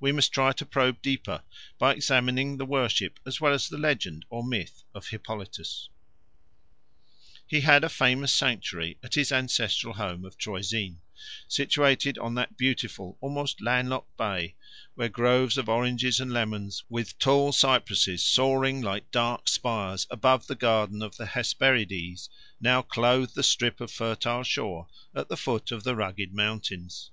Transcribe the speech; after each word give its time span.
We 0.00 0.10
must 0.10 0.32
try 0.32 0.50
to 0.54 0.66
probe 0.66 1.02
deeper 1.02 1.44
by 1.78 1.94
examining 1.94 2.56
the 2.56 2.64
worship 2.66 3.20
as 3.24 3.40
well 3.40 3.54
as 3.54 3.68
the 3.68 3.78
legend 3.78 4.26
or 4.28 4.42
myth 4.42 4.82
of 4.92 5.06
Hippolytus. 5.06 5.88
He 7.46 7.60
had 7.60 7.84
a 7.84 7.88
famous 7.88 8.32
sanctuary 8.32 8.98
at 9.04 9.14
his 9.14 9.30
ancestral 9.30 9.92
home 9.94 10.24
of 10.24 10.36
Troezen, 10.36 10.98
situated 11.46 12.18
on 12.18 12.34
that 12.34 12.56
beautiful, 12.56 13.16
almost 13.20 13.60
landlocked 13.62 14.16
bay, 14.16 14.56
where 14.96 15.08
groves 15.08 15.56
of 15.56 15.68
oranges 15.68 16.18
and 16.18 16.32
lemons, 16.32 16.82
with 16.88 17.16
tall 17.20 17.52
cypresses 17.52 18.20
soaring 18.20 18.80
like 18.82 19.12
dark 19.12 19.46
spires 19.46 20.08
above 20.10 20.48
the 20.48 20.56
garden 20.56 21.02
of 21.02 21.16
Hesperides, 21.18 22.28
now 22.60 22.82
clothe 22.82 23.34
the 23.34 23.44
strip 23.44 23.80
of 23.80 23.92
fertile 23.92 24.42
shore 24.42 24.88
at 25.14 25.28
the 25.28 25.36
foot 25.36 25.70
of 25.70 25.84
the 25.84 25.94
rugged 25.94 26.34
mountains. 26.34 27.12